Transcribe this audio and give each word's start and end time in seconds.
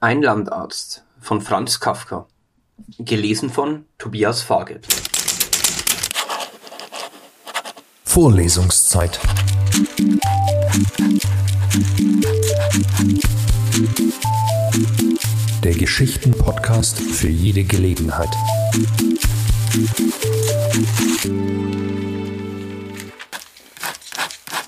Ein 0.00 0.22
Landarzt 0.22 1.04
von 1.18 1.40
Franz 1.40 1.80
Kafka. 1.80 2.28
Gelesen 3.00 3.50
von 3.50 3.86
Tobias 3.98 4.42
Farget. 4.42 4.86
Vorlesungszeit. 8.04 9.18
Der 15.64 15.74
Geschichten-Podcast 15.74 17.00
für 17.00 17.28
jede 17.28 17.64
Gelegenheit. 17.64 18.30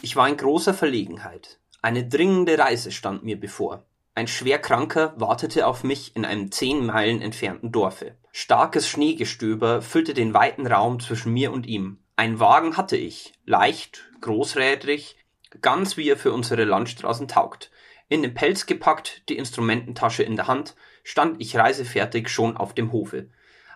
Ich 0.02 0.16
war 0.16 0.28
in 0.28 0.36
großer 0.36 0.74
Verlegenheit. 0.74 1.60
Eine 1.82 2.04
dringende 2.08 2.58
Reise 2.58 2.90
stand 2.90 3.22
mir 3.22 3.38
bevor. 3.38 3.84
Ein 4.20 4.28
Schwerkranker 4.28 5.14
wartete 5.16 5.66
auf 5.66 5.82
mich 5.82 6.14
in 6.14 6.26
einem 6.26 6.52
zehn 6.52 6.84
Meilen 6.84 7.22
entfernten 7.22 7.72
Dorfe. 7.72 8.16
Starkes 8.32 8.86
Schneegestöber 8.86 9.80
füllte 9.80 10.12
den 10.12 10.34
weiten 10.34 10.66
Raum 10.66 11.00
zwischen 11.00 11.32
mir 11.32 11.50
und 11.50 11.66
ihm. 11.66 12.00
Ein 12.16 12.38
Wagen 12.38 12.76
hatte 12.76 12.98
ich, 12.98 13.32
leicht, 13.46 14.10
großrädrig, 14.20 15.16
ganz 15.62 15.96
wie 15.96 16.06
er 16.06 16.18
für 16.18 16.34
unsere 16.34 16.64
Landstraßen 16.64 17.28
taugt. 17.28 17.70
In 18.10 18.20
den 18.20 18.34
Pelz 18.34 18.66
gepackt, 18.66 19.22
die 19.30 19.38
Instrumententasche 19.38 20.22
in 20.22 20.36
der 20.36 20.48
Hand, 20.48 20.76
stand 21.02 21.40
ich 21.40 21.56
reisefertig 21.56 22.28
schon 22.28 22.58
auf 22.58 22.74
dem 22.74 22.92
Hofe. 22.92 23.30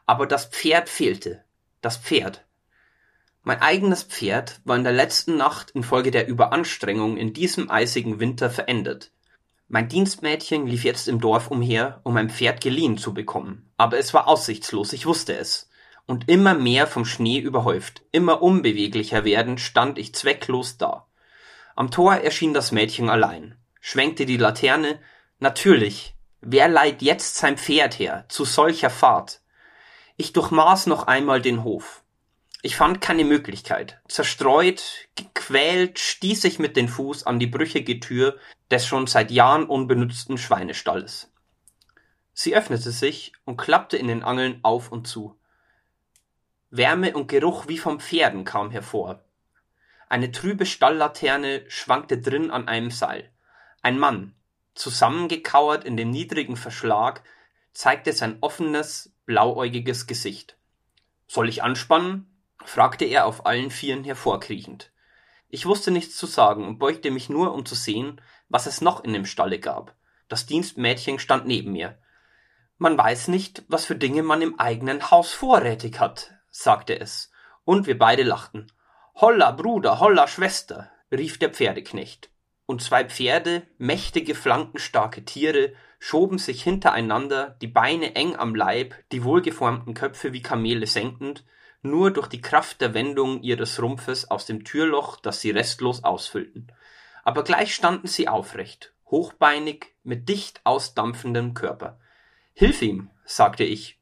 Aber 0.04 0.26
das 0.26 0.44
Pferd 0.44 0.90
fehlte. 0.90 1.42
Das 1.80 1.96
Pferd. 1.96 2.44
Mein 3.44 3.62
eigenes 3.62 4.02
Pferd 4.02 4.60
war 4.64 4.76
in 4.76 4.84
der 4.84 4.92
letzten 4.92 5.38
Nacht 5.38 5.70
infolge 5.70 6.10
der 6.10 6.28
Überanstrengung 6.28 7.16
in 7.16 7.32
diesem 7.32 7.70
eisigen 7.70 8.20
Winter 8.20 8.50
verendet. 8.50 9.10
Mein 9.66 9.88
Dienstmädchen 9.88 10.66
lief 10.66 10.84
jetzt 10.84 11.08
im 11.08 11.20
Dorf 11.20 11.50
umher, 11.50 12.00
um 12.04 12.16
ein 12.16 12.28
Pferd 12.28 12.60
geliehen 12.60 12.98
zu 12.98 13.14
bekommen, 13.14 13.72
aber 13.76 13.98
es 13.98 14.12
war 14.12 14.28
aussichtslos, 14.28 14.92
ich 14.92 15.06
wusste 15.06 15.36
es. 15.36 15.70
Und 16.06 16.28
immer 16.28 16.52
mehr 16.52 16.86
vom 16.86 17.06
Schnee 17.06 17.38
überhäuft, 17.38 18.02
immer 18.12 18.42
unbeweglicher 18.42 19.24
werdend, 19.24 19.60
stand 19.60 19.98
ich 19.98 20.14
zwecklos 20.14 20.76
da. 20.76 21.06
Am 21.76 21.90
Tor 21.90 22.16
erschien 22.16 22.52
das 22.52 22.72
Mädchen 22.72 23.08
allein, 23.08 23.56
schwenkte 23.80 24.26
die 24.26 24.36
Laterne. 24.36 25.00
Natürlich, 25.38 26.14
wer 26.42 26.68
leiht 26.68 27.00
jetzt 27.00 27.36
sein 27.36 27.56
Pferd 27.56 27.98
her, 27.98 28.26
zu 28.28 28.44
solcher 28.44 28.90
Fahrt? 28.90 29.40
Ich 30.16 30.34
durchmaß 30.34 30.86
noch 30.86 31.06
einmal 31.06 31.40
den 31.40 31.64
Hof. 31.64 32.03
Ich 32.64 32.76
fand 32.76 33.02
keine 33.02 33.26
Möglichkeit. 33.26 34.00
Zerstreut, 34.08 35.06
gequält, 35.16 35.98
stieß 35.98 36.44
ich 36.44 36.58
mit 36.58 36.78
dem 36.78 36.88
Fuß 36.88 37.26
an 37.26 37.38
die 37.38 37.46
brüchige 37.46 38.00
Tür 38.00 38.38
des 38.70 38.86
schon 38.86 39.06
seit 39.06 39.30
Jahren 39.30 39.64
unbenutzten 39.66 40.38
Schweinestalles. 40.38 41.30
Sie 42.32 42.56
öffnete 42.56 42.90
sich 42.90 43.34
und 43.44 43.58
klappte 43.58 43.98
in 43.98 44.08
den 44.08 44.22
Angeln 44.22 44.60
auf 44.62 44.90
und 44.90 45.06
zu. 45.06 45.38
Wärme 46.70 47.12
und 47.12 47.28
Geruch 47.28 47.68
wie 47.68 47.76
vom 47.76 48.00
Pferden 48.00 48.44
kam 48.44 48.70
hervor. 48.70 49.22
Eine 50.08 50.32
trübe 50.32 50.64
Stalllaterne 50.64 51.66
schwankte 51.68 52.18
drin 52.18 52.50
an 52.50 52.66
einem 52.66 52.90
Seil. 52.90 53.30
Ein 53.82 53.98
Mann, 53.98 54.34
zusammengekauert 54.74 55.84
in 55.84 55.98
dem 55.98 56.10
niedrigen 56.10 56.56
Verschlag, 56.56 57.24
zeigte 57.74 58.14
sein 58.14 58.38
offenes, 58.40 59.12
blauäugiges 59.26 60.06
Gesicht. 60.06 60.56
Soll 61.26 61.50
ich 61.50 61.62
anspannen? 61.62 62.30
Fragte 62.64 63.04
er 63.04 63.26
auf 63.26 63.46
allen 63.46 63.70
Vieren 63.70 64.04
hervorkriechend. 64.04 64.90
Ich 65.48 65.66
wusste 65.66 65.90
nichts 65.90 66.16
zu 66.16 66.26
sagen 66.26 66.66
und 66.66 66.78
beugte 66.78 67.10
mich 67.10 67.28
nur, 67.28 67.52
um 67.52 67.64
zu 67.64 67.74
sehen, 67.74 68.20
was 68.48 68.66
es 68.66 68.80
noch 68.80 69.04
in 69.04 69.12
dem 69.12 69.26
Stalle 69.26 69.60
gab. 69.60 69.94
Das 70.28 70.46
Dienstmädchen 70.46 71.18
stand 71.18 71.46
neben 71.46 71.72
mir. 71.72 71.98
Man 72.78 72.98
weiß 72.98 73.28
nicht, 73.28 73.62
was 73.68 73.84
für 73.84 73.94
Dinge 73.94 74.22
man 74.22 74.42
im 74.42 74.58
eigenen 74.58 75.10
Haus 75.10 75.32
vorrätig 75.32 76.00
hat, 76.00 76.32
sagte 76.50 76.98
es, 76.98 77.30
und 77.64 77.86
wir 77.86 77.98
beide 77.98 78.24
lachten. 78.24 78.66
Holla, 79.14 79.52
Bruder, 79.52 80.00
holla, 80.00 80.26
Schwester, 80.26 80.90
rief 81.12 81.38
der 81.38 81.50
Pferdeknecht. 81.50 82.30
Und 82.66 82.82
zwei 82.82 83.04
Pferde, 83.04 83.62
mächtige, 83.78 84.34
flankenstarke 84.34 85.24
Tiere, 85.24 85.74
schoben 85.98 86.38
sich 86.38 86.62
hintereinander, 86.62 87.56
die 87.62 87.68
Beine 87.68 88.16
eng 88.16 88.36
am 88.36 88.54
Leib, 88.54 88.94
die 89.12 89.22
wohlgeformten 89.22 89.94
Köpfe 89.94 90.32
wie 90.32 90.42
Kamele 90.42 90.86
senkend, 90.86 91.44
nur 91.84 92.10
durch 92.10 92.28
die 92.28 92.40
Kraft 92.40 92.80
der 92.80 92.94
Wendung 92.94 93.42
ihres 93.42 93.80
Rumpfes 93.80 94.30
aus 94.30 94.46
dem 94.46 94.64
Türloch, 94.64 95.20
das 95.20 95.40
sie 95.40 95.50
restlos 95.50 96.02
ausfüllten. 96.02 96.72
Aber 97.22 97.44
gleich 97.44 97.74
standen 97.74 98.06
sie 98.06 98.28
aufrecht, 98.28 98.92
hochbeinig, 99.10 99.94
mit 100.02 100.28
dicht 100.28 100.60
ausdampfendem 100.64 101.54
Körper. 101.54 101.98
Hilf 102.52 102.82
ihm, 102.82 103.10
sagte 103.24 103.64
ich, 103.64 103.98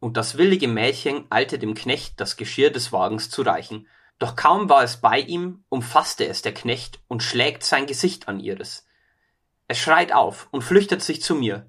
und 0.00 0.16
das 0.16 0.36
willige 0.38 0.68
Mädchen 0.68 1.24
eilte 1.30 1.58
dem 1.58 1.74
Knecht 1.74 2.20
das 2.20 2.36
Geschirr 2.36 2.70
des 2.70 2.92
Wagens 2.92 3.30
zu 3.30 3.42
reichen. 3.42 3.88
Doch 4.18 4.36
kaum 4.36 4.68
war 4.68 4.82
es 4.82 4.98
bei 4.98 5.18
ihm, 5.18 5.64
umfasste 5.68 6.26
es 6.26 6.42
der 6.42 6.54
Knecht 6.54 7.00
und 7.08 7.22
schlägt 7.22 7.64
sein 7.64 7.86
Gesicht 7.86 8.28
an 8.28 8.40
ihres. 8.40 8.86
Es 9.68 9.78
schreit 9.78 10.12
auf 10.12 10.48
und 10.50 10.62
flüchtet 10.62 11.02
sich 11.02 11.22
zu 11.22 11.34
mir. 11.34 11.68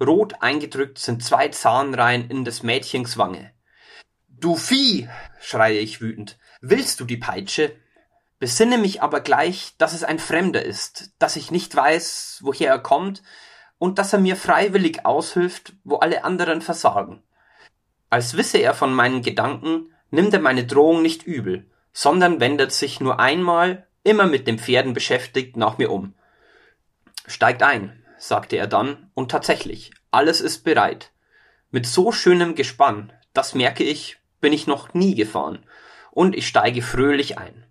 Rot 0.00 0.34
eingedrückt 0.40 0.98
sind 0.98 1.24
zwei 1.24 1.48
Zahnreihen 1.48 2.30
in 2.30 2.44
des 2.44 2.62
Mädchens 2.62 3.16
Wange. 3.16 3.53
Du 4.44 4.56
Vieh, 4.56 5.08
schreie 5.40 5.78
ich 5.78 6.02
wütend, 6.02 6.36
willst 6.60 7.00
du 7.00 7.06
die 7.06 7.16
Peitsche? 7.16 7.74
Besinne 8.38 8.76
mich 8.76 9.00
aber 9.00 9.22
gleich, 9.22 9.72
dass 9.78 9.94
es 9.94 10.04
ein 10.04 10.18
Fremder 10.18 10.62
ist, 10.62 11.12
dass 11.18 11.36
ich 11.36 11.50
nicht 11.50 11.74
weiß, 11.74 12.40
woher 12.42 12.68
er 12.68 12.78
kommt, 12.78 13.22
und 13.78 13.98
dass 13.98 14.12
er 14.12 14.18
mir 14.18 14.36
freiwillig 14.36 15.06
aushilft, 15.06 15.72
wo 15.82 15.96
alle 15.96 16.24
anderen 16.24 16.60
versagen. 16.60 17.22
Als 18.10 18.36
wisse 18.36 18.58
er 18.58 18.74
von 18.74 18.92
meinen 18.92 19.22
Gedanken, 19.22 19.94
nimmt 20.10 20.34
er 20.34 20.40
meine 20.40 20.66
Drohung 20.66 21.00
nicht 21.00 21.22
übel, 21.22 21.70
sondern 21.94 22.38
wendet 22.38 22.70
sich 22.72 23.00
nur 23.00 23.20
einmal, 23.20 23.86
immer 24.02 24.26
mit 24.26 24.46
den 24.46 24.58
Pferden 24.58 24.92
beschäftigt, 24.92 25.56
nach 25.56 25.78
mir 25.78 25.90
um. 25.90 26.12
Steigt 27.26 27.62
ein, 27.62 28.04
sagte 28.18 28.56
er 28.56 28.66
dann, 28.66 29.10
und 29.14 29.30
tatsächlich, 29.30 29.94
alles 30.10 30.42
ist 30.42 30.64
bereit. 30.64 31.12
Mit 31.70 31.86
so 31.86 32.12
schönem 32.12 32.54
Gespann, 32.54 33.10
das 33.32 33.54
merke 33.54 33.84
ich, 33.84 34.18
bin 34.44 34.52
ich 34.52 34.66
noch 34.66 34.92
nie 34.92 35.14
gefahren, 35.14 35.64
und 36.10 36.36
ich 36.36 36.46
steige 36.46 36.82
fröhlich 36.82 37.38
ein. 37.38 37.64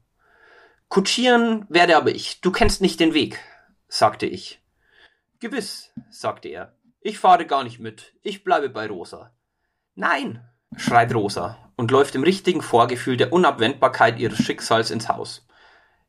Kutschieren 0.88 1.68
werde 1.70 1.96
aber 1.96 2.10
ich, 2.10 2.42
du 2.42 2.52
kennst 2.52 2.82
nicht 2.82 3.00
den 3.00 3.14
Weg, 3.14 3.40
sagte 3.88 4.26
ich. 4.26 4.60
Gewiss, 5.40 5.94
sagte 6.10 6.48
er, 6.48 6.76
ich 7.00 7.20
fahre 7.20 7.46
gar 7.46 7.64
nicht 7.64 7.80
mit, 7.80 8.16
ich 8.24 8.44
bleibe 8.44 8.70
bei 8.70 8.88
Rosa. 8.88 9.38
Nein, 9.94 10.44
schreit 10.76 11.14
Rosa 11.14 11.72
und 11.76 11.92
läuft 11.92 12.16
im 12.16 12.24
richtigen 12.24 12.64
Vorgefühl 12.64 13.18
der 13.18 13.32
Unabwendbarkeit 13.32 14.18
ihres 14.18 14.44
Schicksals 14.44 14.90
ins 14.90 15.10
Haus. 15.10 15.46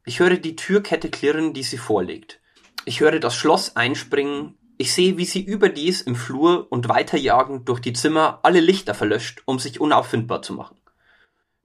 Ich 0.07 0.19
höre 0.19 0.39
die 0.39 0.57
Türkette 0.57 1.11
klirren, 1.11 1.53
die 1.53 1.63
sie 1.63 1.77
vorlegt. 1.77 2.41
Ich 2.87 3.01
höre 3.01 3.21
das 3.21 3.35
Schloss 3.35 3.77
einspringen, 3.77 4.57
ich 4.77 4.93
sehe, 4.93 5.17
wie 5.19 5.25
sie 5.25 5.43
überdies 5.43 6.03
im 6.03 6.17
Flur 6.17 6.71
und 6.71 6.89
weiterjagend 6.89 7.69
durch 7.69 7.81
die 7.81 7.93
Zimmer 7.93 8.41
alle 8.43 8.61
Lichter 8.61 8.95
verlöscht, 8.95 9.43
um 9.45 9.59
sich 9.59 9.81
unauffindbar 9.81 10.43
zu 10.43 10.53
machen. 10.53 10.81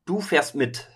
Du 0.05 0.21
fährst 0.21 0.55
mit, 0.55 0.87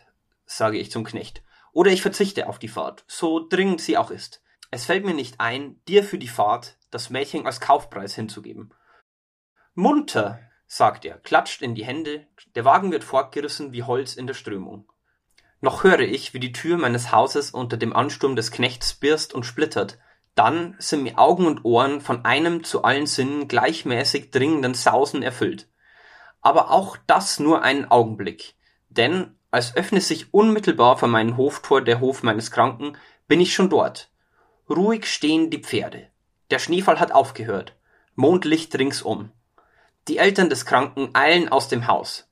sage 0.46 0.78
ich 0.78 0.92
zum 0.92 1.04
Knecht, 1.04 1.44
oder 1.72 1.92
ich 1.92 2.02
verzichte 2.02 2.48
auf 2.48 2.60
die 2.60 2.68
Fahrt, 2.68 3.04
so 3.08 3.48
dringend 3.48 3.82
sie 3.82 3.98
auch 3.98 4.12
ist. 4.12 4.44
Es 4.70 4.86
fällt 4.86 5.06
mir 5.06 5.14
nicht 5.14 5.40
ein, 5.40 5.80
dir 5.88 6.04
für 6.04 6.18
die 6.18 6.28
Fahrt 6.28 6.78
das 6.92 7.10
Mädchen 7.10 7.46
als 7.46 7.60
Kaufpreis 7.60 8.16
hinzugeben. 8.16 8.74
Munter, 9.74 10.40
sagt 10.68 11.06
er, 11.06 11.18
klatscht 11.18 11.62
in 11.62 11.76
die 11.76 11.86
Hände, 11.86 12.28
der 12.56 12.66
Wagen 12.66 12.92
wird 12.92 13.04
fortgerissen 13.04 13.74
wie 13.74 13.84
Holz 13.84 14.16
in 14.16 14.28
der 14.28 14.34
Strömung. 14.34 14.92
Noch 15.62 15.84
höre 15.84 16.02
ich, 16.02 16.34
wie 16.34 16.40
die 16.40 16.52
Tür 16.52 16.78
meines 16.78 17.12
Hauses 17.12 17.52
unter 17.52 17.78
dem 17.78 17.96
Ansturm 17.96 18.36
des 18.36 18.52
Knechts 18.52 18.94
birst 18.96 19.34
und 19.34 19.46
splittert, 19.46 19.98
dann 20.36 20.76
sind 20.80 21.04
mir 21.04 21.20
Augen 21.20 21.46
und 21.46 21.64
Ohren 21.64 22.02
von 22.02 22.26
einem 22.26 22.64
zu 22.64 22.84
allen 22.84 23.06
Sinnen 23.06 23.48
gleichmäßig 23.48 24.32
dringenden 24.32 24.74
Sausen 24.74 25.22
erfüllt. 25.22 25.68
Aber 26.42 26.72
auch 26.72 26.98
das 27.08 27.40
nur 27.40 27.62
einen 27.62 27.90
Augenblick, 27.90 28.56
denn 28.90 29.36
als 29.52 29.76
öffne 29.76 30.02
sich 30.02 30.34
unmittelbar 30.34 30.98
vor 30.98 31.08
meinem 31.08 31.38
Hoftor 31.38 31.82
der 31.82 32.00
Hof 32.00 32.24
meines 32.24 32.50
Kranken, 32.50 32.98
bin 33.28 33.40
ich 33.40 33.54
schon 33.54 33.70
dort. 33.70 34.10
Ruhig 34.70 35.06
stehen 35.06 35.52
die 35.52 35.60
Pferde. 35.60 36.08
Der 36.50 36.58
Schneefall 36.58 37.00
hat 37.00 37.12
aufgehört. 37.12 37.76
Mondlicht 38.16 38.78
ringsum. 38.78 39.32
Die 40.08 40.18
Eltern 40.18 40.50
des 40.50 40.66
Kranken 40.66 41.12
eilen 41.14 41.50
aus 41.50 41.68
dem 41.68 41.88
Haus. 41.88 42.28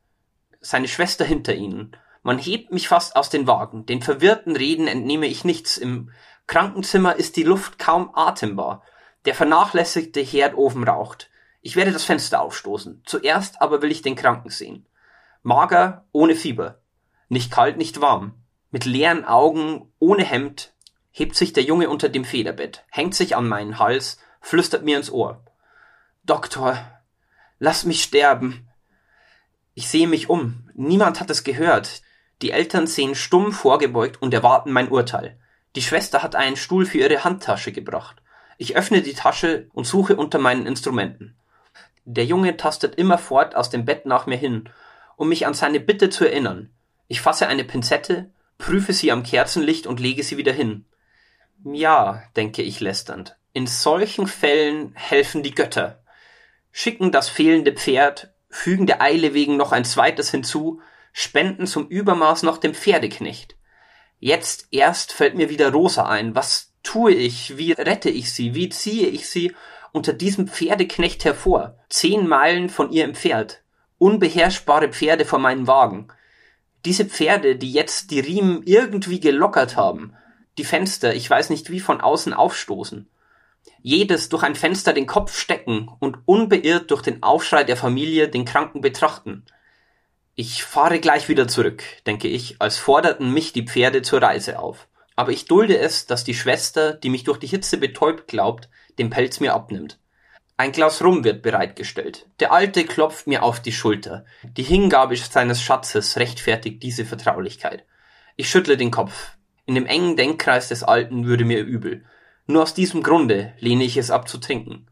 Seine 0.59 0.87
Schwester 0.87 1.23
hinter 1.23 1.53
ihnen. 1.53 1.95
Man 2.23 2.37
hebt 2.37 2.71
mich 2.71 2.87
fast 2.87 3.15
aus 3.15 3.29
den 3.29 3.47
Wagen. 3.47 3.85
Den 3.85 4.01
verwirrten 4.01 4.55
Reden 4.55 4.87
entnehme 4.87 5.27
ich 5.27 5.43
nichts. 5.43 5.77
Im 5.77 6.11
Krankenzimmer 6.47 7.15
ist 7.15 7.35
die 7.35 7.43
Luft 7.43 7.79
kaum 7.79 8.11
atembar. 8.13 8.83
Der 9.25 9.35
vernachlässigte 9.35 10.21
Herdofen 10.21 10.83
raucht. 10.83 11.29
Ich 11.61 11.75
werde 11.75 11.91
das 11.91 12.03
Fenster 12.03 12.41
aufstoßen. 12.41 13.03
Zuerst 13.05 13.61
aber 13.61 13.81
will 13.81 13.91
ich 13.91 14.01
den 14.01 14.15
Kranken 14.15 14.49
sehen. 14.49 14.87
Mager, 15.43 16.05
ohne 16.11 16.35
Fieber. 16.35 16.81
Nicht 17.29 17.51
kalt, 17.51 17.77
nicht 17.77 18.01
warm. 18.01 18.33
Mit 18.71 18.85
leeren 18.85 19.25
Augen, 19.25 19.91
ohne 19.99 20.23
Hemd, 20.23 20.73
hebt 21.11 21.35
sich 21.35 21.53
der 21.53 21.63
Junge 21.63 21.89
unter 21.89 22.09
dem 22.09 22.25
Federbett, 22.25 22.85
hängt 22.89 23.15
sich 23.15 23.35
an 23.35 23.47
meinen 23.47 23.79
Hals, 23.79 24.17
flüstert 24.39 24.83
mir 24.83 24.97
ins 24.97 25.11
Ohr. 25.11 25.43
Doktor, 26.23 26.77
lass 27.59 27.85
mich 27.85 28.03
sterben. 28.03 28.69
Ich 29.73 29.89
sehe 29.89 30.07
mich 30.07 30.29
um. 30.29 30.69
Niemand 30.73 31.19
hat 31.19 31.29
es 31.29 31.43
gehört. 31.43 32.01
Die 32.41 32.51
Eltern 32.51 32.87
sehen 32.87 33.15
stumm 33.15 33.51
vorgebeugt 33.51 34.21
und 34.21 34.33
erwarten 34.33 34.71
mein 34.71 34.89
Urteil. 34.89 35.39
Die 35.75 35.81
Schwester 35.81 36.21
hat 36.21 36.35
einen 36.35 36.57
Stuhl 36.57 36.85
für 36.85 36.97
ihre 36.97 37.23
Handtasche 37.23 37.71
gebracht. 37.71 38.21
Ich 38.57 38.75
öffne 38.75 39.01
die 39.01 39.13
Tasche 39.13 39.69
und 39.73 39.85
suche 39.85 40.15
unter 40.15 40.37
meinen 40.37 40.65
Instrumenten. 40.65 41.37
Der 42.05 42.25
Junge 42.25 42.57
tastet 42.57 42.95
immerfort 42.95 43.55
aus 43.55 43.69
dem 43.69 43.85
Bett 43.85 44.05
nach 44.05 44.25
mir 44.25 44.37
hin, 44.37 44.69
um 45.15 45.29
mich 45.29 45.45
an 45.45 45.53
seine 45.53 45.79
Bitte 45.79 46.09
zu 46.09 46.25
erinnern. 46.25 46.71
Ich 47.07 47.21
fasse 47.21 47.47
eine 47.47 47.63
Pinzette, 47.63 48.31
prüfe 48.57 48.93
sie 48.93 49.11
am 49.11 49.23
Kerzenlicht 49.23 49.87
und 49.87 49.99
lege 49.99 50.23
sie 50.23 50.37
wieder 50.37 50.53
hin. 50.53 50.85
Ja, 51.63 52.23
denke 52.35 52.63
ich 52.63 52.79
lästernd, 52.79 53.37
in 53.53 53.67
solchen 53.67 54.27
Fällen 54.27 54.93
helfen 54.95 55.43
die 55.43 55.53
Götter. 55.53 56.03
Schicken 56.71 57.11
das 57.11 57.29
fehlende 57.29 57.73
Pferd, 57.73 58.33
fügen 58.49 58.87
der 58.87 59.01
Eile 59.01 59.33
wegen 59.33 59.57
noch 59.57 59.71
ein 59.71 59.85
zweites 59.85 60.31
hinzu, 60.31 60.81
spenden 61.13 61.67
zum 61.67 61.87
Übermaß 61.87 62.43
noch 62.43 62.57
dem 62.57 62.73
Pferdeknecht. 62.73 63.55
Jetzt 64.23 64.67
erst 64.69 65.13
fällt 65.13 65.33
mir 65.33 65.49
wieder 65.49 65.71
Rosa 65.71 66.05
ein. 66.05 66.35
Was 66.35 66.73
tue 66.83 67.11
ich? 67.11 67.57
Wie 67.57 67.71
rette 67.71 68.11
ich 68.11 68.31
sie? 68.31 68.53
Wie 68.53 68.69
ziehe 68.69 69.07
ich 69.07 69.27
sie 69.27 69.55
unter 69.93 70.13
diesem 70.13 70.47
Pferdeknecht 70.47 71.25
hervor? 71.25 71.79
Zehn 71.89 72.27
Meilen 72.27 72.69
von 72.69 72.91
ihr 72.91 73.03
entfernt. 73.03 73.63
Unbeherrschbare 73.97 74.89
Pferde 74.89 75.25
vor 75.25 75.39
meinem 75.39 75.65
Wagen. 75.65 76.09
Diese 76.85 77.05
Pferde, 77.05 77.55
die 77.55 77.71
jetzt 77.71 78.11
die 78.11 78.19
Riemen 78.19 78.61
irgendwie 78.63 79.19
gelockert 79.19 79.75
haben, 79.75 80.13
die 80.59 80.65
Fenster, 80.65 81.15
ich 81.15 81.27
weiß 81.27 81.49
nicht 81.49 81.71
wie 81.71 81.79
von 81.79 81.99
außen 81.99 82.33
aufstoßen. 82.33 83.09
Jedes 83.81 84.29
durch 84.29 84.43
ein 84.43 84.55
Fenster 84.55 84.93
den 84.93 85.07
Kopf 85.07 85.35
stecken 85.35 85.89
und 85.99 86.19
unbeirrt 86.25 86.91
durch 86.91 87.01
den 87.01 87.23
Aufschrei 87.23 87.63
der 87.63 87.77
Familie 87.77 88.29
den 88.29 88.45
Kranken 88.45 88.81
betrachten. 88.81 89.45
Ich 90.35 90.63
fahre 90.63 90.99
gleich 90.99 91.27
wieder 91.27 91.47
zurück, 91.47 91.83
denke 92.05 92.27
ich, 92.27 92.55
als 92.59 92.77
forderten 92.77 93.33
mich 93.33 93.51
die 93.51 93.65
Pferde 93.65 94.01
zur 94.01 94.21
Reise 94.21 94.59
auf. 94.59 94.87
Aber 95.15 95.31
ich 95.31 95.45
dulde 95.45 95.77
es, 95.77 96.05
dass 96.05 96.23
die 96.23 96.33
Schwester, 96.33 96.93
die 96.93 97.09
mich 97.09 97.25
durch 97.25 97.37
die 97.37 97.47
Hitze 97.47 97.77
betäubt 97.77 98.27
glaubt, 98.27 98.69
den 98.97 99.09
Pelz 99.09 99.39
mir 99.41 99.53
abnimmt. 99.53 99.99
Ein 100.55 100.71
Glas 100.71 101.03
Rum 101.03 101.23
wird 101.23 101.41
bereitgestellt. 101.41 102.29
Der 102.39 102.53
Alte 102.53 102.85
klopft 102.85 103.27
mir 103.27 103.43
auf 103.43 103.59
die 103.59 103.71
Schulter. 103.71 104.25
Die 104.43 104.63
Hingabe 104.63 105.17
seines 105.17 105.61
Schatzes 105.61 106.17
rechtfertigt 106.17 106.81
diese 106.83 107.03
Vertraulichkeit. 107.03 107.85
Ich 108.37 108.49
schüttle 108.49 108.77
den 108.77 108.91
Kopf. 108.91 109.37
In 109.65 109.75
dem 109.75 109.85
engen 109.85 110.15
Denkkreis 110.15 110.69
des 110.69 110.83
Alten 110.83 111.25
würde 111.25 111.45
mir 111.45 111.63
übel. 111.63 112.05
Nur 112.47 112.63
aus 112.63 112.73
diesem 112.73 113.03
Grunde 113.03 113.53
lehne 113.59 113.83
ich 113.83 113.97
es 113.97 114.11
ab 114.11 114.29
zu 114.29 114.37
trinken. 114.37 114.87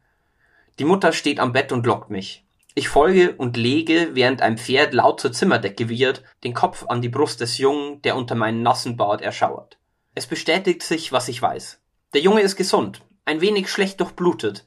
Die 0.79 0.85
Mutter 0.85 1.13
steht 1.13 1.39
am 1.39 1.53
Bett 1.53 1.71
und 1.71 1.85
lockt 1.85 2.09
mich. 2.09 2.45
Ich 2.75 2.87
folge 2.87 3.33
und 3.35 3.57
lege, 3.57 4.09
während 4.13 4.41
ein 4.41 4.57
Pferd 4.57 4.93
laut 4.93 5.19
zur 5.19 5.31
Zimmerdecke 5.31 5.89
wiehert, 5.89 6.23
den 6.43 6.53
Kopf 6.53 6.85
an 6.87 7.01
die 7.01 7.09
Brust 7.09 7.41
des 7.41 7.57
Jungen, 7.57 8.01
der 8.03 8.15
unter 8.15 8.35
meinen 8.35 8.61
nassen 8.61 8.95
Bart 8.95 9.21
erschauert. 9.21 9.79
Es 10.15 10.27
bestätigt 10.27 10.83
sich, 10.83 11.11
was 11.11 11.27
ich 11.27 11.41
weiß. 11.41 11.81
Der 12.13 12.21
Junge 12.21 12.41
ist 12.41 12.55
gesund, 12.55 13.01
ein 13.25 13.41
wenig 13.41 13.69
schlecht 13.69 13.99
durchblutet, 13.99 14.65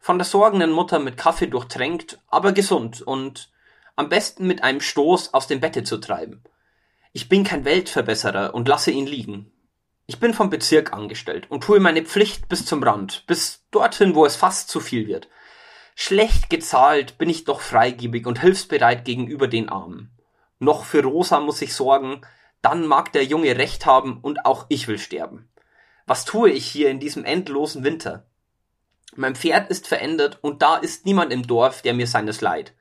von 0.00 0.18
der 0.18 0.24
sorgenden 0.24 0.72
Mutter 0.72 0.98
mit 0.98 1.16
Kaffee 1.16 1.46
durchtränkt, 1.46 2.18
aber 2.28 2.52
gesund 2.52 3.02
und 3.02 3.50
am 3.96 4.08
besten 4.08 4.46
mit 4.46 4.64
einem 4.64 4.80
Stoß 4.80 5.34
aus 5.34 5.46
dem 5.46 5.60
Bette 5.60 5.84
zu 5.84 5.98
treiben. 5.98 6.42
Ich 7.12 7.28
bin 7.28 7.44
kein 7.44 7.64
Weltverbesserer 7.64 8.54
und 8.54 8.66
lasse 8.66 8.90
ihn 8.90 9.06
liegen. 9.06 9.52
Ich 10.06 10.18
bin 10.18 10.34
vom 10.34 10.50
Bezirk 10.50 10.92
angestellt 10.92 11.50
und 11.50 11.62
tue 11.62 11.78
meine 11.78 12.02
Pflicht 12.02 12.48
bis 12.48 12.66
zum 12.66 12.82
Rand, 12.82 13.24
bis 13.26 13.64
dorthin, 13.70 14.14
wo 14.14 14.24
es 14.24 14.36
fast 14.36 14.68
zu 14.68 14.80
viel 14.80 15.06
wird. 15.06 15.28
Schlecht 15.94 16.50
gezahlt 16.50 17.18
bin 17.18 17.28
ich 17.28 17.44
doch 17.44 17.60
freigebig 17.60 18.26
und 18.26 18.40
hilfsbereit 18.40 19.04
gegenüber 19.04 19.48
den 19.48 19.68
Armen. 19.68 20.10
Noch 20.58 20.84
für 20.84 21.02
Rosa 21.02 21.40
muss 21.40 21.60
ich 21.62 21.74
sorgen, 21.74 22.22
dann 22.62 22.86
mag 22.86 23.12
der 23.12 23.24
Junge 23.24 23.56
recht 23.56 23.86
haben 23.86 24.20
und 24.20 24.46
auch 24.46 24.66
ich 24.68 24.88
will 24.88 24.98
sterben. 24.98 25.48
Was 26.06 26.24
tue 26.24 26.50
ich 26.50 26.66
hier 26.66 26.90
in 26.90 27.00
diesem 27.00 27.24
endlosen 27.24 27.84
Winter? 27.84 28.26
Mein 29.14 29.34
Pferd 29.34 29.70
ist 29.70 29.86
verändert 29.86 30.38
und 30.40 30.62
da 30.62 30.76
ist 30.76 31.04
niemand 31.04 31.32
im 31.32 31.46
Dorf, 31.46 31.82
der 31.82 31.94
mir 31.94 32.06
seines 32.06 32.40
leid. 32.40 32.74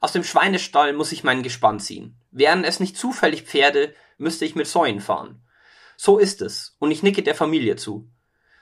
Aus 0.00 0.12
dem 0.12 0.24
Schweinestall 0.24 0.92
muss 0.92 1.12
ich 1.12 1.24
mein 1.24 1.42
Gespann 1.42 1.80
ziehen. 1.80 2.16
Wären 2.30 2.64
es 2.64 2.80
nicht 2.80 2.96
zufällig 2.96 3.42
Pferde, 3.42 3.94
müsste 4.16 4.44
ich 4.44 4.54
mit 4.54 4.66
Säuen 4.66 5.00
fahren. 5.00 5.42
So 5.96 6.18
ist 6.18 6.40
es, 6.40 6.76
und 6.78 6.90
ich 6.90 7.02
nicke 7.02 7.22
der 7.22 7.34
Familie 7.34 7.76
zu. 7.76 8.08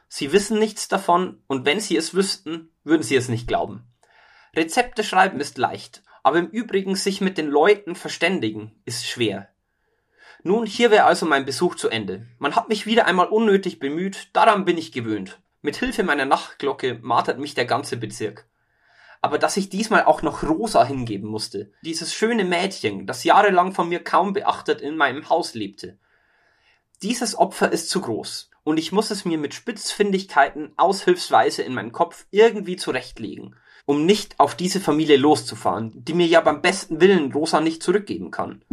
Sie 0.08 0.32
wissen 0.32 0.58
nichts 0.58 0.88
davon, 0.88 1.42
und 1.46 1.66
wenn 1.66 1.80
sie 1.80 1.96
es 1.96 2.14
wüssten, 2.14 2.70
würden 2.84 3.02
sie 3.02 3.16
es 3.16 3.28
nicht 3.28 3.48
glauben. 3.48 3.84
Rezepte 4.54 5.04
schreiben 5.04 5.40
ist 5.40 5.58
leicht, 5.58 6.02
aber 6.22 6.38
im 6.38 6.48
Übrigen 6.48 6.96
sich 6.96 7.20
mit 7.20 7.38
den 7.38 7.48
Leuten 7.48 7.94
verständigen 7.94 8.80
ist 8.84 9.06
schwer. 9.06 9.48
Nun, 10.42 10.64
hier 10.64 10.90
wäre 10.90 11.04
also 11.04 11.26
mein 11.26 11.44
Besuch 11.44 11.74
zu 11.74 11.88
Ende. 11.88 12.26
Man 12.38 12.54
hat 12.54 12.68
mich 12.68 12.86
wieder 12.86 13.06
einmal 13.06 13.26
unnötig 13.26 13.78
bemüht, 13.78 14.30
daran 14.32 14.64
bin 14.64 14.78
ich 14.78 14.92
gewöhnt. 14.92 15.40
Mit 15.60 15.76
Hilfe 15.76 16.04
meiner 16.04 16.24
Nachtglocke 16.24 17.00
martert 17.02 17.38
mich 17.38 17.54
der 17.54 17.64
ganze 17.64 17.96
Bezirk. 17.96 18.46
Aber 19.20 19.38
dass 19.38 19.56
ich 19.56 19.70
diesmal 19.70 20.04
auch 20.04 20.22
noch 20.22 20.44
Rosa 20.44 20.84
hingeben 20.84 21.28
musste, 21.28 21.72
dieses 21.82 22.14
schöne 22.14 22.44
Mädchen, 22.44 23.06
das 23.06 23.24
jahrelang 23.24 23.72
von 23.72 23.88
mir 23.88 24.04
kaum 24.04 24.32
beachtet 24.32 24.80
in 24.80 24.96
meinem 24.96 25.28
Haus 25.28 25.54
lebte. 25.54 25.98
Dieses 27.02 27.36
Opfer 27.36 27.72
ist 27.72 27.90
zu 27.90 28.00
groß, 28.00 28.50
und 28.64 28.78
ich 28.78 28.90
muss 28.90 29.10
es 29.10 29.24
mir 29.24 29.36
mit 29.36 29.52
Spitzfindigkeiten 29.52 30.72
aushilfsweise 30.76 31.62
in 31.62 31.74
meinen 31.74 31.92
Kopf 31.92 32.26
irgendwie 32.30 32.76
zurechtlegen, 32.76 33.54
um 33.84 34.06
nicht 34.06 34.40
auf 34.40 34.54
diese 34.54 34.80
Familie 34.80 35.18
loszufahren, 35.18 35.92
die 35.94 36.14
mir 36.14 36.26
ja 36.26 36.40
beim 36.40 36.62
besten 36.62 37.00
Willen 37.00 37.32
Rosa 37.32 37.60
nicht 37.60 37.82
zurückgeben 37.82 38.30
kann. 38.30 38.64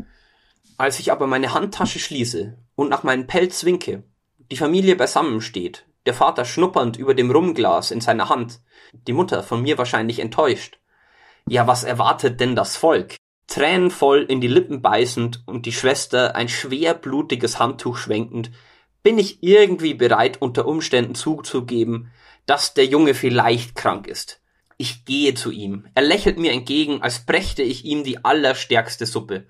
Als 0.77 0.99
ich 0.99 1.11
aber 1.11 1.27
meine 1.27 1.53
Handtasche 1.53 1.99
schließe 1.99 2.57
und 2.75 2.89
nach 2.89 3.03
meinem 3.03 3.27
Pelz 3.27 3.65
winke, 3.65 4.03
die 4.51 4.57
Familie 4.57 4.95
beisammen 4.95 5.41
steht, 5.41 5.85
der 6.05 6.13
Vater 6.13 6.45
schnuppernd 6.45 6.97
über 6.97 7.13
dem 7.13 7.29
Rumglas 7.29 7.91
in 7.91 8.01
seiner 8.01 8.29
Hand, 8.29 8.61
die 9.07 9.13
Mutter 9.13 9.43
von 9.43 9.61
mir 9.61 9.77
wahrscheinlich 9.77 10.19
enttäuscht. 10.19 10.79
Ja, 11.47 11.67
was 11.67 11.83
erwartet 11.83 12.39
denn 12.39 12.55
das 12.55 12.77
Volk? 12.77 13.15
Tränenvoll 13.47 14.23
in 14.23 14.41
die 14.41 14.47
Lippen 14.47 14.81
beißend 14.81 15.43
und 15.45 15.65
die 15.65 15.71
Schwester 15.73 16.35
ein 16.35 16.49
schwer 16.49 16.93
blutiges 16.93 17.59
Handtuch 17.59 17.97
schwenkend, 17.97 18.51
bin 19.03 19.19
ich 19.19 19.43
irgendwie 19.43 19.93
bereit, 19.93 20.41
unter 20.41 20.65
Umständen 20.65 21.13
zuzugeben, 21.13 22.11
dass 22.45 22.73
der 22.73 22.85
Junge 22.85 23.13
vielleicht 23.13 23.75
krank 23.75 24.07
ist. 24.07 24.41
Ich 24.77 25.05
gehe 25.05 25.33
zu 25.33 25.51
ihm. 25.51 25.87
Er 25.93 26.03
lächelt 26.03 26.37
mir 26.37 26.51
entgegen, 26.51 27.01
als 27.01 27.25
brächte 27.25 27.62
ich 27.62 27.85
ihm 27.85 28.03
die 28.03 28.23
allerstärkste 28.25 29.05
Suppe. 29.05 29.45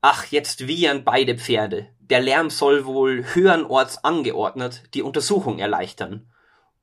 Ach, 0.00 0.26
jetzt 0.26 0.66
wiehern 0.66 1.04
beide 1.04 1.36
Pferde. 1.36 1.88
Der 1.98 2.20
Lärm 2.20 2.50
soll 2.50 2.86
wohl 2.86 3.24
höheren 3.34 3.66
Orts 3.66 4.04
angeordnet 4.04 4.84
die 4.94 5.02
Untersuchung 5.02 5.58
erleichtern. 5.58 6.30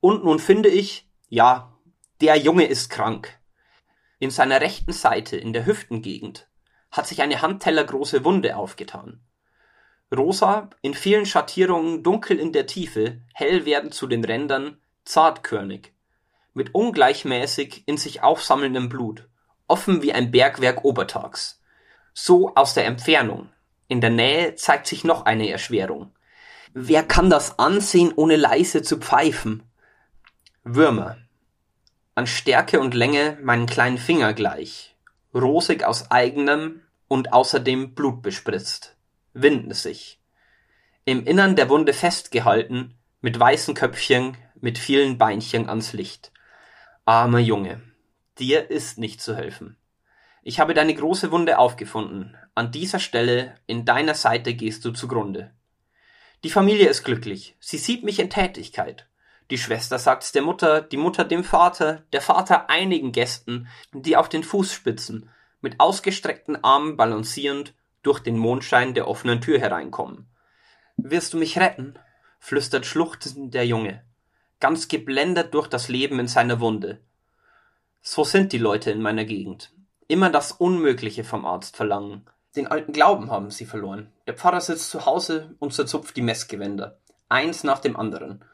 Und 0.00 0.24
nun 0.24 0.38
finde 0.38 0.68
ich, 0.68 1.08
ja, 1.28 1.72
der 2.20 2.36
Junge 2.36 2.66
ist 2.66 2.90
krank. 2.90 3.38
In 4.18 4.30
seiner 4.30 4.60
rechten 4.60 4.92
Seite, 4.92 5.36
in 5.36 5.52
der 5.52 5.66
Hüftengegend, 5.66 6.48
hat 6.90 7.06
sich 7.06 7.22
eine 7.22 7.42
handtellergroße 7.42 8.24
Wunde 8.24 8.56
aufgetan. 8.56 9.20
Rosa, 10.14 10.70
in 10.82 10.94
vielen 10.94 11.26
Schattierungen 11.26 12.02
dunkel 12.02 12.38
in 12.38 12.52
der 12.52 12.66
Tiefe, 12.66 13.20
hell 13.34 13.66
werdend 13.66 13.94
zu 13.94 14.06
den 14.06 14.24
Rändern, 14.24 14.78
zartkörnig, 15.04 15.92
mit 16.52 16.74
ungleichmäßig 16.74 17.82
in 17.86 17.96
sich 17.96 18.22
aufsammelndem 18.22 18.88
Blut, 18.88 19.28
offen 19.66 20.02
wie 20.02 20.12
ein 20.12 20.30
Bergwerk 20.30 20.84
obertags. 20.84 21.60
So 22.12 22.54
aus 22.54 22.74
der 22.74 22.86
Entfernung. 22.86 23.50
In 23.88 24.00
der 24.00 24.10
Nähe 24.10 24.54
zeigt 24.54 24.86
sich 24.86 25.04
noch 25.04 25.24
eine 25.24 25.50
Erschwerung. 25.50 26.14
Wer 26.72 27.02
kann 27.02 27.28
das 27.28 27.58
ansehen, 27.58 28.12
ohne 28.14 28.36
leise 28.36 28.82
zu 28.82 28.98
pfeifen? 28.98 29.64
Würmer. 30.62 31.18
An 32.14 32.26
Stärke 32.26 32.80
und 32.80 32.94
Länge 32.94 33.38
meinen 33.42 33.66
kleinen 33.66 33.98
Finger 33.98 34.32
gleich. 34.34 34.96
Rosig 35.34 35.84
aus 35.84 36.10
eigenem 36.10 36.82
und 37.08 37.32
außerdem 37.32 37.94
Blut 37.94 38.22
bespritzt 38.22 38.94
winden 39.34 39.74
sich. 39.74 40.20
Im 41.04 41.26
Innern 41.26 41.56
der 41.56 41.68
Wunde 41.68 41.92
festgehalten, 41.92 42.94
mit 43.20 43.38
weißen 43.38 43.74
Köpfchen, 43.74 44.36
mit 44.60 44.78
vielen 44.78 45.18
Beinchen 45.18 45.68
ans 45.68 45.92
Licht. 45.92 46.32
Armer 47.04 47.40
Junge, 47.40 47.82
dir 48.38 48.70
ist 48.70 48.96
nicht 48.96 49.20
zu 49.20 49.36
helfen. 49.36 49.76
Ich 50.42 50.60
habe 50.60 50.72
deine 50.72 50.94
große 50.94 51.30
Wunde 51.30 51.58
aufgefunden. 51.58 52.36
An 52.54 52.70
dieser 52.70 53.00
Stelle, 53.00 53.56
in 53.66 53.84
deiner 53.84 54.14
Seite 54.14 54.54
gehst 54.54 54.84
du 54.84 54.92
zugrunde. 54.92 55.50
Die 56.44 56.50
Familie 56.50 56.88
ist 56.88 57.02
glücklich. 57.02 57.56
Sie 57.60 57.78
sieht 57.78 58.04
mich 58.04 58.20
in 58.20 58.30
Tätigkeit. 58.30 59.06
Die 59.50 59.58
Schwester 59.58 59.98
sagt's 59.98 60.32
der 60.32 60.42
Mutter, 60.42 60.80
die 60.80 60.96
Mutter 60.96 61.24
dem 61.24 61.44
Vater, 61.44 62.02
der 62.12 62.22
Vater 62.22 62.70
einigen 62.70 63.12
Gästen, 63.12 63.68
die 63.92 64.16
auf 64.16 64.28
den 64.28 64.42
Fußspitzen, 64.42 65.28
mit 65.60 65.80
ausgestreckten 65.80 66.62
Armen 66.64 66.96
balancierend, 66.96 67.74
durch 68.02 68.20
den 68.20 68.38
Mondschein 68.38 68.94
der 68.94 69.08
offenen 69.08 69.40
Tür 69.40 69.58
hereinkommen. 69.58 70.26
Wirst 70.96 71.32
du 71.32 71.38
mich 71.38 71.58
retten? 71.58 71.98
flüstert 72.38 72.84
schluchzend 72.84 73.54
der 73.54 73.66
Junge, 73.66 74.04
ganz 74.60 74.88
geblendet 74.88 75.54
durch 75.54 75.66
das 75.66 75.88
Leben 75.88 76.20
in 76.20 76.28
seiner 76.28 76.60
Wunde. 76.60 77.00
So 78.02 78.22
sind 78.22 78.52
die 78.52 78.58
Leute 78.58 78.90
in 78.90 79.00
meiner 79.00 79.24
Gegend. 79.24 79.72
Immer 80.08 80.28
das 80.28 80.52
Unmögliche 80.52 81.24
vom 81.24 81.46
Arzt 81.46 81.76
verlangen. 81.76 82.26
Den 82.54 82.66
alten 82.66 82.92
Glauben 82.92 83.30
haben 83.30 83.50
sie 83.50 83.64
verloren. 83.64 84.12
Der 84.26 84.34
Pfarrer 84.34 84.60
sitzt 84.60 84.90
zu 84.90 85.06
Hause 85.06 85.56
und 85.58 85.72
zerzupft 85.72 86.14
die 86.16 86.22
Messgewänder. 86.22 86.98
Eins 87.30 87.64
nach 87.64 87.78
dem 87.78 87.96
anderen. 87.96 88.44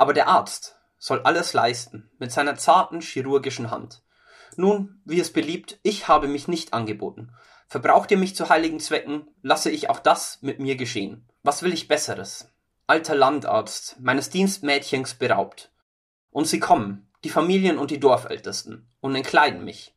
Aber 0.00 0.14
der 0.14 0.28
Arzt 0.28 0.78
soll 0.96 1.20
alles 1.24 1.52
leisten, 1.52 2.10
mit 2.18 2.32
seiner 2.32 2.56
zarten 2.56 3.02
chirurgischen 3.02 3.70
Hand. 3.70 4.02
Nun, 4.56 5.02
wie 5.04 5.20
es 5.20 5.30
beliebt, 5.30 5.78
ich 5.82 6.08
habe 6.08 6.26
mich 6.26 6.48
nicht 6.48 6.72
angeboten. 6.72 7.34
Verbraucht 7.68 8.10
ihr 8.10 8.16
mich 8.16 8.34
zu 8.34 8.48
heiligen 8.48 8.80
Zwecken, 8.80 9.28
lasse 9.42 9.70
ich 9.70 9.90
auch 9.90 9.98
das 9.98 10.38
mit 10.40 10.58
mir 10.58 10.76
geschehen. 10.76 11.28
Was 11.42 11.62
will 11.62 11.74
ich 11.74 11.86
Besseres? 11.86 12.48
Alter 12.86 13.14
Landarzt, 13.14 14.00
meines 14.00 14.30
Dienstmädchens 14.30 15.16
beraubt. 15.16 15.70
Und 16.30 16.46
sie 16.46 16.60
kommen, 16.60 17.12
die 17.22 17.28
Familien 17.28 17.76
und 17.76 17.90
die 17.90 18.00
Dorfältesten, 18.00 18.90
und 19.00 19.14
entkleiden 19.14 19.66
mich. 19.66 19.94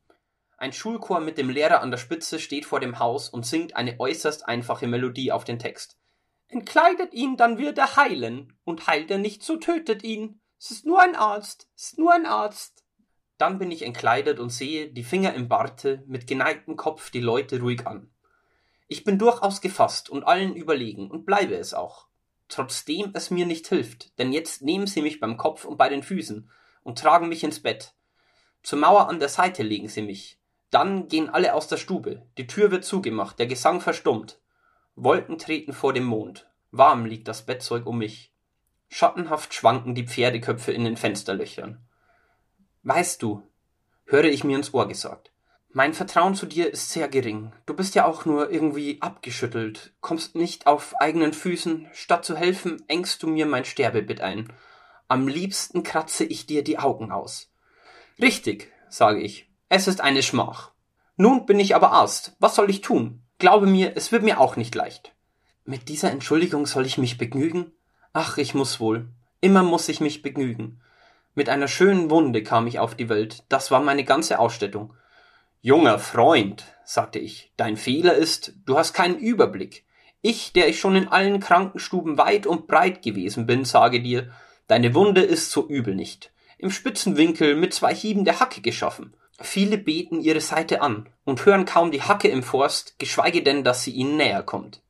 Ein 0.58 0.74
Schulchor 0.74 1.22
mit 1.22 1.38
dem 1.38 1.50
Lehrer 1.50 1.80
an 1.80 1.92
der 1.92 1.98
Spitze 1.98 2.40
steht 2.40 2.66
vor 2.66 2.82
dem 2.82 3.00
Haus 3.00 3.30
und 3.30 3.46
singt 3.46 3.78
eine 3.78 3.98
äußerst 4.02 4.50
einfache 4.50 4.86
Melodie 4.86 5.32
auf 5.32 5.46
den 5.46 5.60
Text. 5.60 5.98
Entkleidet 6.48 7.14
ihn, 7.14 7.38
dann 7.38 7.58
wird 7.58 7.78
er 7.78 7.96
heilen, 7.96 8.54
und 8.64 8.88
heilt 8.88 9.10
er 9.10 9.18
nicht, 9.18 9.44
so 9.44 9.58
tötet 9.58 10.04
ihn. 10.04 10.40
Es 10.60 10.72
ist 10.72 10.86
nur 10.86 11.02
ein 11.02 11.16
Arzt, 11.16 11.68
es 11.76 11.86
ist 11.86 11.98
nur 11.98 12.14
ein 12.14 12.26
Arzt. 12.26 12.84
Dann 13.38 13.60
bin 13.60 13.72
ich 13.72 13.82
entkleidet 13.82 14.40
und 14.40 14.50
sehe, 14.50 14.90
die 14.90 15.04
Finger 15.04 15.34
im 15.34 15.50
Barte, 15.50 16.04
mit 16.08 16.28
geneigtem 16.28 16.78
Kopf 16.78 17.10
die 17.10 17.20
Leute 17.20 17.60
ruhig 17.60 17.86
an. 17.88 18.10
Ich 18.88 19.04
bin 19.04 19.18
durchaus 19.18 19.60
gefasst 19.60 20.10
und 20.10 20.24
allen 20.24 20.56
überlegen 20.56 21.10
und 21.10 21.26
bleibe 21.26 21.56
es 21.56 21.74
auch. 21.74 22.08
Trotzdem 22.48 23.12
es 23.14 23.32
mir 23.32 23.46
nicht 23.46 23.68
hilft, 23.68 24.18
denn 24.20 24.32
jetzt 24.32 24.62
nehmen 24.62 24.86
sie 24.86 25.02
mich 25.02 25.20
beim 25.20 25.38
Kopf 25.38 25.66
und 25.66 25.78
bei 25.78 25.90
den 25.90 26.04
Füßen 26.04 26.50
und 26.84 27.00
tragen 27.00 27.28
mich 27.28 27.44
ins 27.44 27.62
Bett. 27.62 27.96
Zur 28.62 28.80
Mauer 28.80 29.10
an 29.10 29.20
der 29.20 29.30
Seite 29.30 29.64
legen 29.64 29.88
sie 29.88 30.04
mich. 30.04 30.40
Dann 30.70 31.08
gehen 31.08 31.30
alle 31.30 31.54
aus 31.54 31.68
der 31.68 31.78
Stube. 31.78 32.26
Die 32.38 32.48
Tür 32.48 32.72
wird 32.72 32.86
zugemacht, 32.86 33.40
der 33.40 33.48
Gesang 33.48 33.82
verstummt. 33.82 34.40
Wolken 34.96 35.38
treten 35.38 35.74
vor 35.74 35.94
dem 35.94 36.06
Mond. 36.06 36.50
Warm 36.72 37.06
liegt 37.06 37.28
das 37.28 37.46
Bettzeug 37.46 37.86
um 37.86 37.98
mich. 37.98 38.34
Schattenhaft 38.90 39.54
schwanken 39.54 39.96
die 39.96 40.08
Pferdeköpfe 40.08 40.72
in 40.72 40.84
den 40.84 40.98
Fensterlöchern. 40.98 41.84
Weißt 42.84 43.22
du, 43.24 43.42
höre 44.06 44.26
ich 44.26 44.44
mir 44.44 44.56
ins 44.56 44.74
Ohr 44.74 44.88
gesagt. 44.88 45.32
Mein 45.76 45.96
Vertrauen 45.96 46.36
zu 46.36 46.46
dir 46.46 46.72
ist 46.72 46.92
sehr 46.92 47.08
gering. 47.08 47.52
Du 47.66 47.74
bist 47.74 47.96
ja 47.96 48.06
auch 48.06 48.26
nur 48.26 48.52
irgendwie 48.52 49.02
abgeschüttelt, 49.02 49.94
kommst 50.02 50.36
nicht 50.36 50.68
auf 50.68 50.94
eigenen 51.00 51.34
Füßen. 51.34 51.88
Statt 51.94 52.24
zu 52.24 52.38
helfen, 52.38 52.84
engst 52.88 53.24
du 53.24 53.28
mir 53.28 53.48
mein 53.48 53.66
Sterbebett 53.66 54.22
ein. 54.22 54.54
Am 55.08 55.28
liebsten 55.28 55.82
kratze 55.82 56.26
ich 56.26 56.46
dir 56.46 56.64
die 56.64 56.78
Augen 56.78 57.12
aus. 57.12 57.52
Richtig, 58.22 58.72
sage 58.90 59.22
ich. 59.22 59.50
Es 59.70 59.88
ist 59.88 60.02
eine 60.02 60.22
Schmach. 60.22 60.72
Nun 61.18 61.48
bin 61.48 61.60
ich 61.60 61.76
aber 61.76 61.92
Arzt. 61.92 62.36
Was 62.38 62.54
soll 62.54 62.70
ich 62.70 62.82
tun? 62.82 63.23
Glaube 63.44 63.68
mir, 63.68 63.92
es 63.98 64.14
wird 64.14 64.24
mir 64.24 64.40
auch 64.40 64.56
nicht 64.56 64.74
leicht. 64.74 65.12
Mit 65.66 65.90
dieser 65.90 66.10
Entschuldigung 66.10 66.66
soll 66.66 66.86
ich 66.86 66.98
mich 66.98 67.18
begnügen? 67.18 67.74
Ach, 68.14 68.38
ich 68.38 68.54
muss 68.54 68.80
wohl. 68.80 69.10
Immer 69.42 69.64
muss 69.64 69.90
ich 69.90 70.00
mich 70.00 70.22
begnügen. 70.22 70.80
Mit 71.36 71.50
einer 71.50 71.68
schönen 71.68 72.10
Wunde 72.10 72.42
kam 72.42 72.68
ich 72.68 72.80
auf 72.80 72.96
die 72.96 73.10
Welt, 73.10 73.44
das 73.50 73.70
war 73.70 73.82
meine 73.82 74.06
ganze 74.06 74.40
Ausstattung. 74.40 74.94
Junger 75.60 76.00
Freund, 76.00 76.64
sagte 76.86 77.20
ich, 77.20 77.52
dein 77.58 77.76
Fehler 77.76 78.14
ist, 78.14 78.54
du 78.66 78.78
hast 78.78 78.94
keinen 78.94 79.18
Überblick. 79.18 79.84
Ich, 80.22 80.54
der 80.54 80.70
ich 80.70 80.80
schon 80.80 80.96
in 80.96 81.10
allen 81.10 81.42
Krankenstuben 81.42 82.18
weit 82.18 82.48
und 82.48 82.68
breit 82.68 83.02
gewesen 83.02 83.46
bin, 83.46 83.66
sage 83.66 84.02
dir, 84.02 84.32
deine 84.68 84.96
Wunde 84.96 85.22
ist 85.22 85.52
so 85.52 85.68
übel 85.68 85.96
nicht. 85.96 86.32
Im 86.58 86.72
spitzen 86.72 87.18
Winkel 87.18 87.58
mit 87.58 87.74
zwei 87.74 87.94
Hieben 87.94 88.24
der 88.24 88.40
Hacke 88.40 88.62
geschaffen. 88.62 89.14
Viele 89.40 89.78
beten 89.78 90.22
ihre 90.22 90.42
Seite 90.42 90.82
an 90.82 91.10
und 91.26 91.46
hören 91.46 91.66
kaum 91.66 91.92
die 91.92 92.02
Hacke 92.02 92.28
im 92.28 92.44
Forst, 92.44 92.98
geschweige 93.00 93.42
denn, 93.44 93.64
dass 93.64 93.84
sie 93.84 93.92
ihnen 93.92 94.18
näher 94.18 94.44
kommt. 94.44 94.82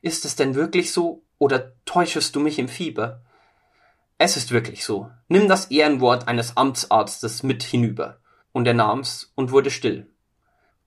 Ist 0.00 0.24
es 0.24 0.36
denn 0.36 0.54
wirklich 0.54 0.92
so, 0.92 1.22
oder 1.38 1.72
täuschest 1.84 2.34
du 2.34 2.40
mich 2.40 2.58
im 2.58 2.68
Fieber? 2.68 3.20
Es 4.16 4.36
ist 4.36 4.50
wirklich 4.50 4.84
so. 4.84 5.10
Nimm 5.28 5.48
das 5.48 5.66
Ehrenwort 5.66 6.26
eines 6.26 6.56
Amtsarztes 6.56 7.42
mit 7.42 7.62
hinüber. 7.62 8.18
Und 8.52 8.66
er 8.66 8.74
nahm's 8.74 9.32
und 9.36 9.52
wurde 9.52 9.70
still. 9.70 10.08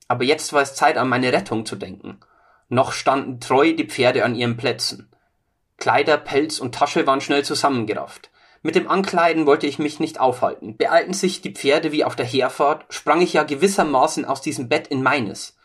Aber 0.07 0.25
jetzt 0.25 0.51
war 0.51 0.61
es 0.61 0.75
Zeit, 0.75 0.97
an 0.97 1.07
meine 1.07 1.31
Rettung 1.31 1.65
zu 1.65 1.77
denken. 1.77 2.19
Noch 2.67 2.91
standen 2.91 3.39
treu 3.39 3.73
die 3.73 3.87
Pferde 3.87 4.25
an 4.25 4.35
ihren 4.35 4.57
Plätzen. 4.57 5.09
Kleider, 5.77 6.17
Pelz 6.17 6.59
und 6.59 6.75
Tasche 6.75 7.07
waren 7.07 7.21
schnell 7.21 7.45
zusammengerafft. 7.45 8.29
Mit 8.63 8.75
dem 8.75 8.87
Ankleiden 8.87 9.45
wollte 9.45 9.65
ich 9.65 9.79
mich 9.79 9.99
nicht 9.99 10.19
aufhalten. 10.19 10.77
Beeilten 10.77 11.13
sich 11.13 11.41
die 11.41 11.53
Pferde 11.53 11.91
wie 11.91 12.03
auf 12.03 12.15
der 12.15 12.25
Herfahrt, 12.25 12.85
sprang 12.93 13.21
ich 13.21 13.33
ja 13.33 13.43
gewissermaßen 13.43 14.25
aus 14.25 14.41
diesem 14.41 14.69
Bett 14.69 14.87
in 14.87 15.01
meines. 15.01 15.57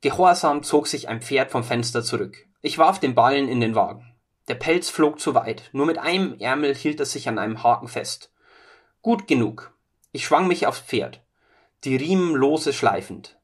Gehorsam 0.00 0.62
zog 0.62 0.86
sich 0.86 1.08
ein 1.08 1.20
Pferd 1.20 1.50
vom 1.50 1.64
Fenster 1.64 2.02
zurück. 2.02 2.46
Ich 2.62 2.78
warf 2.78 2.98
den 2.98 3.14
Ballen 3.14 3.48
in 3.48 3.60
den 3.60 3.74
Wagen. 3.74 4.14
Der 4.48 4.54
Pelz 4.54 4.90
flog 4.90 5.20
zu 5.20 5.34
weit, 5.34 5.70
nur 5.72 5.86
mit 5.86 5.98
einem 5.98 6.38
Ärmel 6.38 6.74
hielt 6.74 7.00
er 7.00 7.06
sich 7.06 7.28
an 7.28 7.38
einem 7.38 7.62
Haken 7.62 7.88
fest. 7.88 8.30
Gut 9.02 9.26
genug. 9.26 9.74
Ich 10.12 10.24
schwang 10.24 10.46
mich 10.46 10.66
aufs 10.66 10.80
Pferd, 10.80 11.22
die 11.84 11.96
Riemen 11.96 12.34
lose 12.34 12.72
schleifend. 12.72 13.38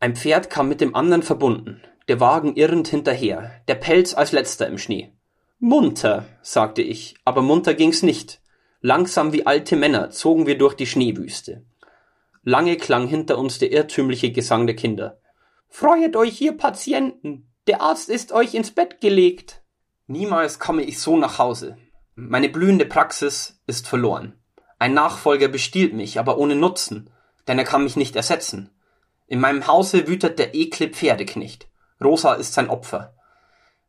Ein 0.00 0.16
Pferd 0.16 0.50
kam 0.50 0.68
mit 0.68 0.80
dem 0.80 0.94
anderen 0.94 1.22
verbunden, 1.22 1.82
der 2.08 2.20
Wagen 2.20 2.56
irrend 2.56 2.88
hinterher, 2.88 3.62
der 3.68 3.74
Pelz 3.74 4.14
als 4.14 4.32
letzter 4.32 4.66
im 4.66 4.78
Schnee. 4.78 5.12
Munter, 5.60 6.24
sagte 6.40 6.82
ich, 6.82 7.16
aber 7.24 7.42
munter 7.42 7.74
ging's 7.74 8.04
nicht. 8.04 8.40
Langsam 8.80 9.32
wie 9.32 9.44
alte 9.44 9.74
Männer 9.74 10.10
zogen 10.10 10.46
wir 10.46 10.56
durch 10.56 10.74
die 10.74 10.86
Schneewüste. 10.86 11.64
Lange 12.44 12.76
klang 12.76 13.08
hinter 13.08 13.38
uns 13.38 13.58
der 13.58 13.72
irrtümliche 13.72 14.30
Gesang 14.30 14.68
der 14.68 14.76
Kinder. 14.76 15.18
Freuet 15.68 16.14
euch, 16.14 16.40
ihr 16.40 16.56
Patienten, 16.56 17.50
der 17.66 17.82
Arzt 17.82 18.08
ist 18.08 18.30
euch 18.30 18.54
ins 18.54 18.70
Bett 18.70 19.00
gelegt. 19.00 19.62
Niemals 20.06 20.60
komme 20.60 20.82
ich 20.82 21.00
so 21.00 21.16
nach 21.16 21.38
Hause. 21.38 21.76
Meine 22.14 22.48
blühende 22.48 22.86
Praxis 22.86 23.60
ist 23.66 23.88
verloren. 23.88 24.38
Ein 24.78 24.94
Nachfolger 24.94 25.48
bestiehlt 25.48 25.92
mich, 25.92 26.20
aber 26.20 26.38
ohne 26.38 26.54
Nutzen, 26.54 27.10
denn 27.48 27.58
er 27.58 27.64
kann 27.64 27.82
mich 27.82 27.96
nicht 27.96 28.14
ersetzen. 28.14 28.70
In 29.26 29.40
meinem 29.40 29.66
Hause 29.66 30.06
wütet 30.06 30.38
der 30.38 30.54
ekle 30.54 30.88
Pferdeknecht. 30.88 31.68
Rosa 32.00 32.34
ist 32.34 32.54
sein 32.54 32.70
Opfer. 32.70 33.17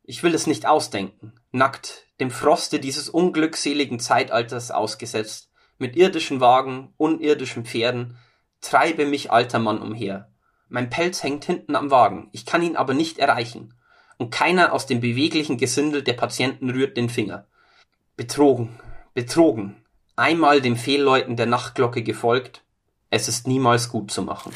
Ich 0.09 0.23
will 0.23 0.33
es 0.33 0.47
nicht 0.47 0.65
ausdenken, 0.65 1.33
nackt, 1.51 2.07
dem 2.19 2.31
Froste 2.31 2.79
dieses 2.79 3.09
unglückseligen 3.09 3.99
Zeitalters 3.99 4.71
ausgesetzt, 4.71 5.51
mit 5.77 5.95
irdischen 5.95 6.39
Wagen, 6.39 6.95
unirdischen 6.97 7.63
Pferden, 7.63 8.17
treibe 8.59 9.05
mich 9.05 9.31
alter 9.31 9.59
Mann 9.59 9.79
umher. 9.79 10.31
Mein 10.67 10.89
Pelz 10.89 11.21
hängt 11.21 11.45
hinten 11.45 11.75
am 11.75 11.91
Wagen, 11.91 12.29
ich 12.31 12.47
kann 12.47 12.63
ihn 12.63 12.75
aber 12.75 12.95
nicht 12.95 13.19
erreichen 13.19 13.75
und 14.17 14.31
keiner 14.31 14.73
aus 14.73 14.87
dem 14.87 14.99
beweglichen 14.99 15.59
Gesindel 15.59 16.01
der 16.01 16.13
Patienten 16.13 16.71
rührt 16.71 16.97
den 16.97 17.09
Finger. 17.09 17.45
Betrogen, 18.15 18.79
betrogen, 19.13 19.75
einmal 20.15 20.59
dem 20.59 20.75
Fehlläuten 20.75 21.35
der 21.35 21.45
Nachtglocke 21.45 22.01
gefolgt, 22.01 22.63
es 23.11 23.27
ist 23.27 23.45
niemals 23.45 23.89
gut 23.89 24.09
zu 24.09 24.23
machen. 24.23 24.55